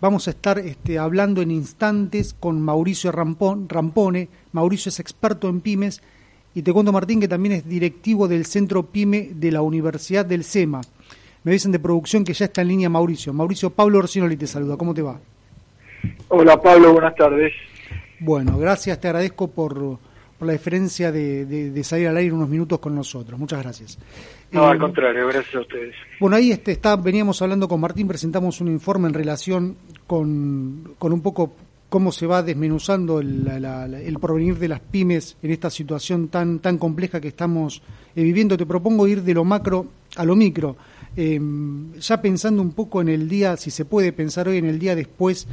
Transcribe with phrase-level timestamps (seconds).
[0.00, 4.28] Vamos a estar este, hablando en instantes con Mauricio Rampone.
[4.52, 6.02] Mauricio es experto en pymes
[6.54, 10.44] y te cuento, Martín, que también es directivo del Centro PYME de la Universidad del
[10.44, 10.80] SEMA.
[11.44, 13.32] Me dicen de producción que ya está en línea Mauricio.
[13.32, 14.76] Mauricio, Pablo Orsinoli te saluda.
[14.76, 15.18] ¿Cómo te va?
[16.28, 16.92] Hola, Pablo.
[16.92, 17.52] Buenas tardes.
[18.18, 19.00] Bueno, gracias.
[19.00, 19.98] Te agradezco por,
[20.40, 23.38] la diferencia de, salir al aire unos minutos con nosotros.
[23.38, 23.98] Muchas gracias.
[24.52, 25.94] No, al eh, contrario, gracias a ustedes.
[26.20, 29.76] Bueno, ahí este, está, veníamos hablando con Martín, presentamos un informe en relación
[30.06, 31.54] con, con un poco
[31.88, 36.78] cómo se va desmenuzando el, el, porvenir de las pymes en esta situación tan, tan
[36.78, 37.82] compleja que estamos
[38.14, 38.56] eh, viviendo.
[38.56, 40.76] Te propongo ir de lo macro a lo micro,
[41.16, 44.78] em, ya pensando un poco en el día, si se puede pensar hoy en el
[44.78, 45.46] día después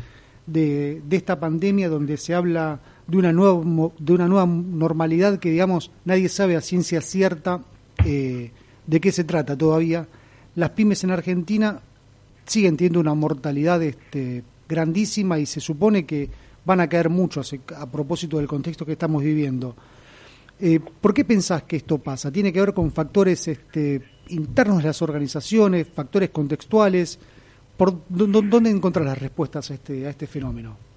[0.45, 5.51] de, de esta pandemia, donde se habla de una, nueva, de una nueva normalidad que,
[5.51, 7.61] digamos, nadie sabe a ciencia cierta
[8.05, 8.51] eh,
[8.87, 10.07] de qué se trata todavía.
[10.55, 11.79] Las pymes en Argentina
[12.45, 16.29] siguen teniendo una mortalidad este, grandísima y se supone que
[16.65, 19.75] van a caer muchos a propósito del contexto que estamos viviendo.
[20.59, 22.31] Eh, ¿Por qué pensás que esto pasa?
[22.31, 27.19] ¿Tiene que ver con factores este, internos de las organizaciones, factores contextuales?
[27.75, 30.92] ¿Por dónde encontrar las respuestas a este, a este fenómeno?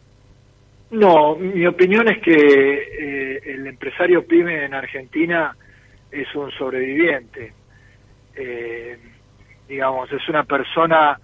[0.91, 5.55] No, mi opinión es que eh, el empresario pyme en Argentina
[6.11, 7.53] es un sobreviviente.
[8.35, 8.97] Eh,
[9.69, 11.19] digamos, es una persona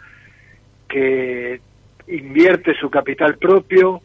[0.88, 1.60] que
[2.08, 4.02] invierte su capital propio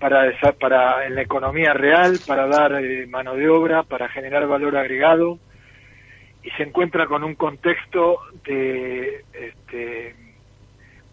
[0.00, 4.76] para, para en la economía real, para dar eh, mano de obra, para generar valor
[4.76, 5.38] agregado
[6.42, 10.14] y se encuentra con un contexto de este,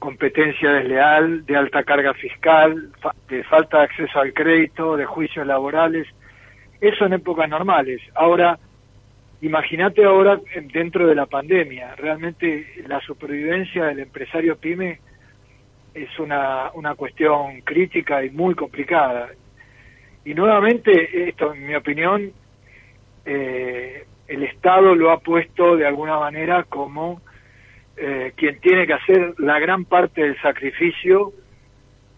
[0.04, 2.92] competencia desleal, de alta carga fiscal,
[3.30, 6.06] de falta de acceso al crédito, de juicios laborales.
[6.82, 8.02] Eso en épocas normales.
[8.14, 8.60] Ahora,
[9.42, 10.42] imagínate ahora
[10.74, 11.96] dentro de la pandemia.
[11.96, 15.00] Realmente la supervivencia del empresario pyme
[15.94, 19.30] es una, una cuestión crítica y muy complicada.
[20.26, 22.30] Y nuevamente, esto en mi opinión,
[23.26, 27.22] eh, el Estado lo ha puesto de alguna manera como
[27.98, 31.34] eh, quien tiene que hacer la gran parte del sacrificio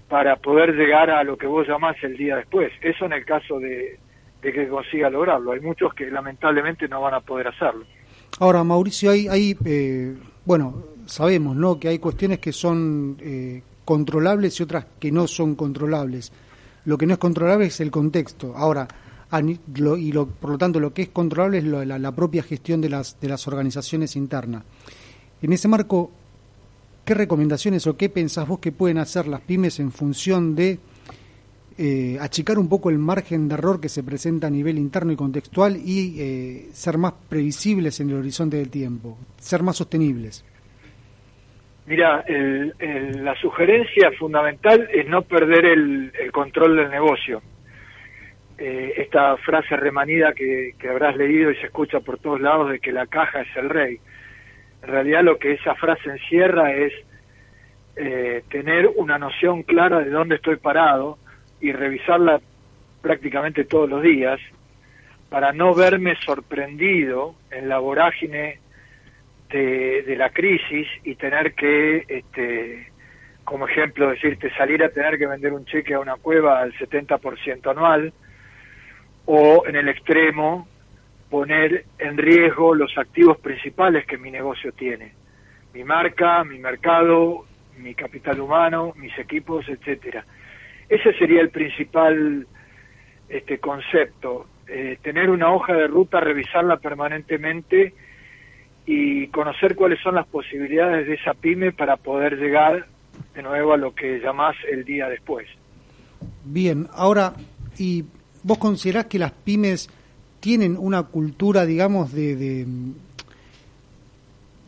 [0.07, 2.71] para poder llegar a lo que vos llamás el día después.
[2.81, 3.99] Eso en el caso de,
[4.41, 5.51] que consiga lograrlo.
[5.51, 7.85] Hay muchos que lamentablemente no van a poder hacerlo.
[8.39, 10.15] Ahora, Mauricio, hay, hay eh,
[10.45, 11.79] bueno, sabemos, ¿no?
[11.79, 16.31] Que hay cuestiones que son eh, controlables y otras que no son controlables.
[16.85, 18.53] Lo que no es controlable es el contexto.
[18.55, 18.87] Ahora,
[19.41, 22.89] y lo, por lo tanto, lo que es controlable es la, la, propia gestión de
[22.89, 24.63] las, de las organizaciones internas.
[25.45, 26.09] En ese marco,
[27.05, 30.79] ¿qué recomendaciones o qué pensás vos que pueden hacer las pymes en función de
[31.77, 35.15] eh, achicar un poco el margen de error que se presenta a nivel interno y
[35.15, 40.43] contextual y eh, ser más previsibles en el horizonte del tiempo, ser más sostenibles?
[41.85, 47.43] Mira, la sugerencia fundamental es no perder el, control del negocio.
[48.57, 52.91] Eh, esta frase remanida que, habrás leído y se escucha por todos lados de que
[52.91, 53.99] la caja es el rey.
[54.85, 56.93] En realidad lo que esa frase encierra es
[57.95, 61.17] eh, tener una noción clara de dónde estoy parado
[61.59, 62.39] y revisarla
[63.01, 64.39] prácticamente todos los días
[65.29, 68.59] para no verme sorprendido en la vorágine
[69.49, 72.91] de, la crisis y tener que, este,
[73.43, 77.71] como ejemplo, decirte, salir a tener que vender un cheque a una cueva al 70%
[77.71, 78.13] anual,
[79.25, 80.67] o en el extremo,
[81.35, 85.11] poner en riesgo los activos principales que mi negocio tiene,
[85.73, 87.43] mi marca, mi mercado,
[87.77, 90.23] mi capital humano, mis equipos, etcétera.
[90.87, 92.47] Ese sería el principal
[93.27, 97.93] este concepto, eh, tener una hoja de ruta, revisarla permanentemente
[98.85, 102.85] y conocer cuáles son las posibilidades de esa pyme para poder llegar
[103.33, 105.49] de nuevo a lo que llamás el día después.
[106.45, 107.33] Bien, ahora,
[107.77, 108.05] ¿y
[108.41, 109.89] vos considerás que las pymes
[110.45, 112.35] tienen una cultura, digamos, de,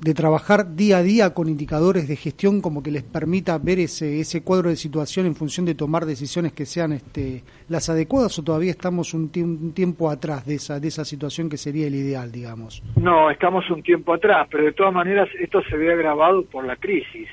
[0.02, 4.20] de trabajar día a día con indicadores de gestión como que les permita ver ese,
[4.20, 8.44] ese cuadro de situación en función de tomar decisiones que sean este, las adecuadas o
[8.44, 12.82] todavía estamos un, tiempo atrás de esa, de esa situación que sería el ideal, digamos?
[12.96, 16.76] No, estamos un tiempo atrás, pero de todas maneras esto se ve agravado por la
[16.78, 17.30] crisis.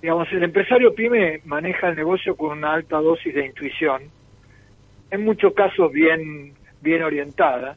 [0.00, 4.00] Digamos, el empresario pyme maneja el negocio con una alta dosis de intuición,
[5.10, 6.54] en muchos casos bien,
[6.84, 7.76] bien orientada,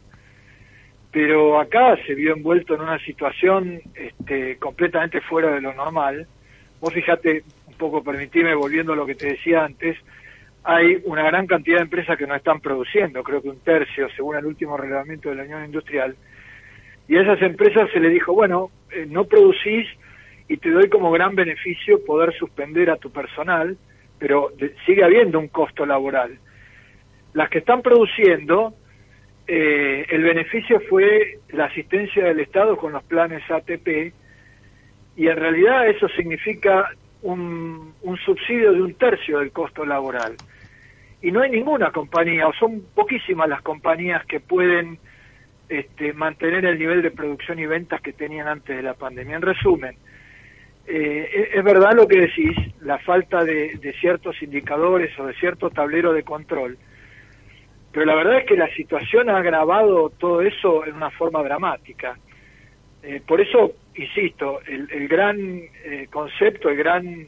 [1.12, 6.28] pero acá se vio envuelto en una situación este, completamente fuera de lo normal.
[6.80, 9.98] Vos fíjate, un poco permitime, volviendo a lo que te decía antes,
[10.64, 14.36] hay una gran cantidad de empresas que no están produciendo, creo que un tercio, según
[14.36, 16.16] el último reglamento de la Unión Industrial,
[17.08, 19.88] y a esas empresas se les dijo, bueno, eh, no producís
[20.50, 23.78] y te doy como gran beneficio poder suspender a tu personal,
[24.20, 24.52] pero
[24.86, 26.38] sigue habiendo un costo laboral.
[27.34, 28.74] Las que están produciendo,
[29.48, 34.14] eh, el beneficio fue la asistencia del Estado con los planes ATP,
[35.16, 36.90] y en realidad eso significa
[37.22, 40.36] un, un subsidio de un tercio del costo laboral.
[41.22, 45.00] Y no hay ninguna compañía, o son poquísimas las compañías que pueden
[45.70, 49.36] este, mantener el nivel de producción y ventas que tenían antes de la pandemia.
[49.36, 49.98] En resumen,
[50.86, 56.14] eh, es verdad lo que decís, la falta de, ciertos indicadores o de cierto tablero
[56.14, 56.78] de control,
[57.98, 62.16] pero la verdad es que la situación ha agravado todo eso en una forma dramática.
[63.02, 65.40] Eh, por eso, insisto, el, gran
[65.84, 67.28] eh, concepto, el gran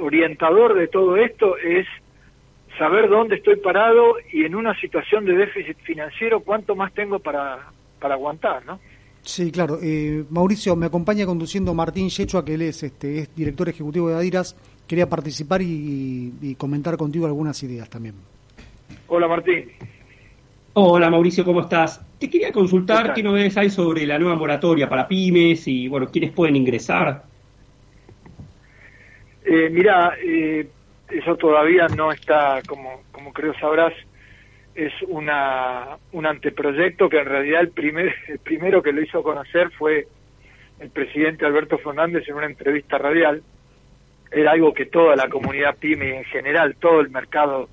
[0.00, 1.84] orientador de todo esto es
[2.78, 7.58] saber dónde estoy parado y en una situación de déficit financiero cuánto más tengo para,
[7.98, 8.78] para aguantar, ¿no?
[9.24, 9.78] Sí, claro.
[9.82, 14.16] Eh, Mauricio, me acompaña conduciendo Martín Yechua, que él es, este, es director ejecutivo de
[14.16, 14.54] Adiras.
[14.86, 18.14] Quería participar y, comentar contigo algunas ideas también.
[19.16, 19.70] Hola, Martín.
[20.72, 22.04] Hola, Mauricio, ¿cómo estás?
[22.18, 26.32] Te quería consultar qué, novedades hay sobre la nueva moratoria para pymes y, bueno, quiénes
[26.32, 27.22] pueden ingresar.
[29.44, 30.66] Eh, mira, eh,
[31.10, 33.92] eso todavía no está, como, como creo sabrás,
[34.74, 39.70] es una, un anteproyecto que en realidad el, primer, el primero que lo hizo conocer
[39.78, 40.08] fue
[40.80, 43.44] el presidente Alberto Fernández en una entrevista radial.
[44.32, 47.68] Era algo que toda la comunidad PYME en general, todo el mercado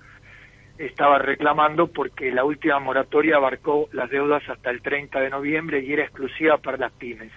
[0.85, 5.93] estaba reclamando porque la última moratoria abarcó las deudas hasta el 30 de noviembre y
[5.93, 7.31] era exclusiva para las pymes.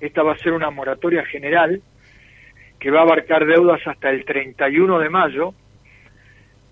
[0.00, 1.82] Esta va a ser una moratoria general
[2.78, 5.54] que va a abarcar deudas hasta el 31 de mayo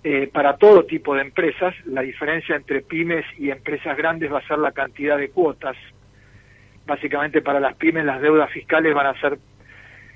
[0.02, 1.74] eh, para todo tipo de empresas.
[1.86, 5.76] La diferencia entre pymes y empresas grandes va a ser la cantidad de cuotas.
[6.86, 9.38] Básicamente para las pymes las deudas fiscales van a ser,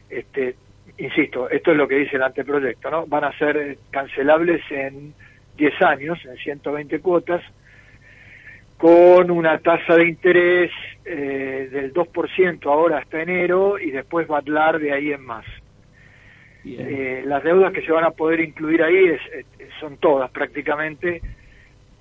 [0.08, 0.56] este,
[0.98, 3.06] insisto, esto es lo que dice el anteproyecto, ¿no?
[3.06, 5.14] Van a ser cancelables en
[5.56, 7.42] 10 años, en 120 cuotas,
[8.76, 10.70] con una tasa de interés
[11.04, 15.44] eh, del 2% ahora hasta enero y después va a hablar de ahí en más.
[16.66, 19.20] Eh, las deudas que se van a poder incluir ahí es,
[19.80, 21.20] son todas prácticamente,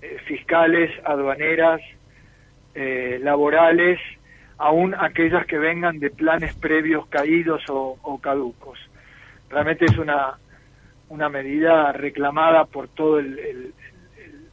[0.02, 1.82] eh, fiscales, aduaneras,
[2.76, 4.00] eh, laborales,
[4.58, 8.80] aún aquellas que vengan de planes previos caídos o, caducos.
[9.50, 10.38] Realmente es una,
[11.10, 13.22] una medida reclamada por toda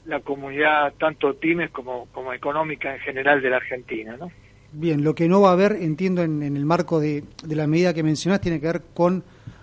[0.06, 4.17] la comunidad, tanto pymes como, como económica en general de la Argentina.
[4.19, 4.31] ¿no?
[4.73, 7.67] Bien, lo que no va a haber, entiendo, en, en el marco de, de la
[7.67, 9.23] medida que mencionás, tiene que ver con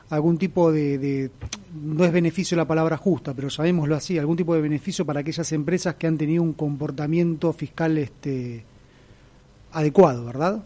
[0.10, 1.30] algún tipo de,
[1.74, 5.52] no es beneficio la palabra justa, pero sabémoslo así, algún tipo de beneficio para aquellas
[5.52, 8.64] empresas que han tenido un comportamiento fiscal este
[9.74, 10.64] adecuado, ¿verdad?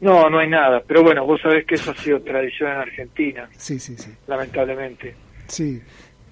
[0.00, 3.48] No, no hay nada, pero bueno, vos sabés que eso ha sido tradición en Argentina.
[3.56, 4.10] Sí, sí, sí.
[4.26, 5.14] Lamentablemente.
[5.48, 5.82] Sí.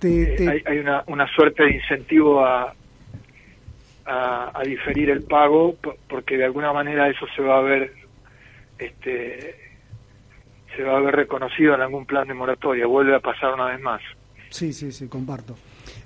[0.02, 2.74] Eh, hay, una, una suerte de incentivo a,
[4.04, 5.74] a, a, diferir el pago
[6.08, 7.92] porque de alguna manera eso se va a ver
[8.78, 9.66] este
[10.76, 12.86] se va a haber reconocido en algún plan de moratoria.
[12.86, 14.02] Vuelve a pasar una vez más.
[14.50, 15.56] Sí, sí, sí, comparto.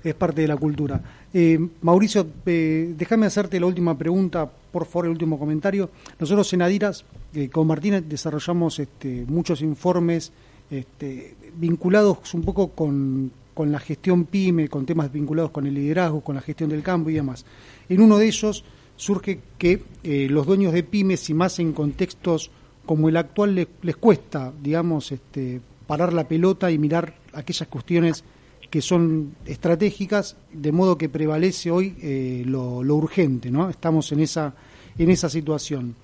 [0.03, 0.99] Es parte de la cultura.
[1.33, 5.89] Eh, Mauricio, eh, déjame hacerte la última pregunta, por favor, el último comentario.
[6.19, 7.05] Nosotros en Adiras,
[7.35, 10.31] eh, con Martínez, desarrollamos este, muchos informes
[10.71, 16.21] este, vinculados un poco con, con la gestión PYME, con temas vinculados con el liderazgo,
[16.21, 17.45] con la gestión del campo y demás.
[17.89, 18.63] En uno de ellos
[18.95, 19.83] surge que
[20.29, 22.51] los dueños de pymes, y más en contextos
[22.85, 28.23] como el actual les, cuesta, digamos, este, parar la pelota y mirar aquellas cuestiones
[28.69, 33.69] que son estratégicas, de modo que prevalece hoy eh, lo, urgente, ¿no?
[33.69, 34.53] Estamos en esa,
[34.97, 35.95] en esa situación.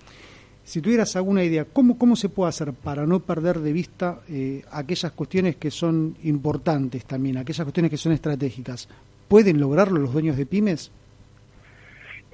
[0.68, 4.64] Si tuvieras alguna idea, ¿cómo, cómo se puede hacer para no perder de vista eh,
[4.70, 8.90] aquellas cuestiones que son importantes también, aquellas cuestiones que son estratégicas?
[9.30, 10.92] ¿Pueden lograrlo los dueños de pymes?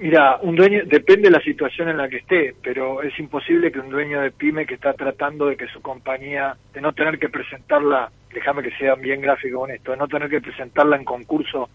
[0.00, 3.78] Mira, un dueño, depende de la situación en la que esté, pero es imposible que
[3.78, 7.28] un dueño de pyme que está tratando de que su compañía, de no tener que
[7.28, 11.68] presentarla, déjame que sea bien gráfico con esto, de no tener que presentarla en concurso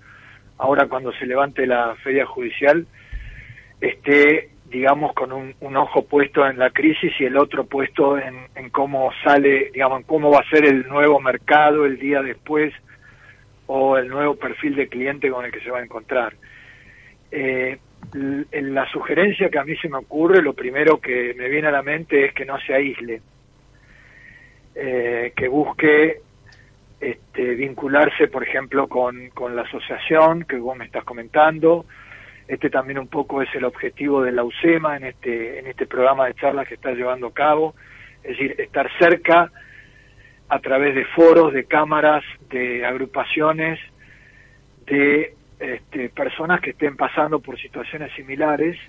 [0.57, 2.85] ahora cuando se levante la feria judicial,
[3.79, 8.69] esté, digamos, con un, ojo puesto en la crisis y el otro puesto en, en
[8.69, 12.73] cómo sale, digamos, en cómo va a ser el nuevo mercado el día después
[13.67, 16.33] o el nuevo perfil de cliente con el que se va a encontrar.
[17.31, 17.77] Eh,
[18.13, 21.83] la sugerencia que a mí se me ocurre, lo primero que me viene a la
[21.83, 23.21] mente es que no se aísle,
[24.73, 26.21] eh, que busque
[26.99, 31.85] este, vincularse, por ejemplo, con, con la asociación que vos me estás comentando.
[32.49, 36.25] Este también un poco es el objetivo de la UCEMA en este, en este programa
[36.25, 37.75] de charlas que está llevando a cabo,
[38.23, 39.51] es decir, estar cerca
[40.49, 43.79] a través de foros, de cámaras, de agrupaciones,
[44.87, 48.79] de este, personas que estén pasando por situaciones similares.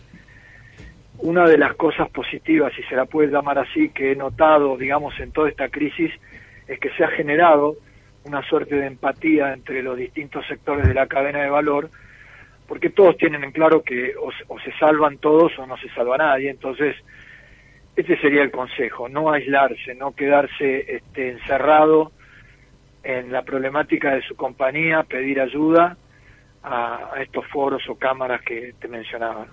[1.19, 5.21] Una de las cosas positivas, si se la puede llamar así, que he notado, digamos,
[5.21, 6.11] en toda esta crisis,
[6.67, 7.75] es que se ha generado
[8.25, 11.90] una suerte de empatía entre los distintos sectores de la cadena de valor,
[12.71, 16.50] porque todos tienen en claro que o, se salvan todos o no se salva nadie.
[16.50, 16.95] Entonces,
[17.97, 22.12] este sería el consejo, no aislarse, no quedarse este, encerrado
[23.03, 25.97] en la problemática de su compañía, pedir ayuda
[26.62, 29.49] a, estos foros o cámaras que te mencionaba.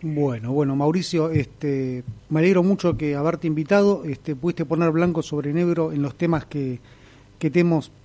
[0.00, 5.52] Bueno, bueno, Mauricio, este, me alegro mucho que haberte invitado, este, pudiste poner blanco sobre
[5.52, 6.78] negro en los temas que,
[7.38, 7.60] que te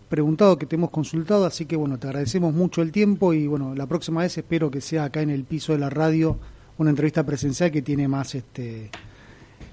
[0.09, 3.75] preguntado, que te hemos consultado, así que bueno, te agradecemos mucho el tiempo y bueno,
[3.75, 6.37] la próxima vez espero que sea acá en el piso de la radio
[6.77, 8.89] una entrevista presencial que tiene más este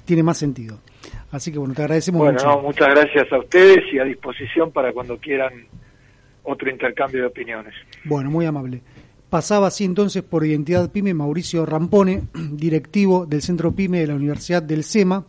[0.04, 0.80] tiene más sentido.
[1.30, 2.46] Así que bueno, te agradecemos mucho.
[2.46, 5.66] Bueno, muchas gracias a ustedes y a disposición para cuando quieran
[6.42, 7.74] otro intercambio de opiniones.
[8.04, 8.82] Bueno, muy amable.
[9.30, 12.22] Pasaba así entonces por Identidad PYME Mauricio Rampone,
[12.52, 15.24] directivo del Centro PYME de la Universidad del SEMA,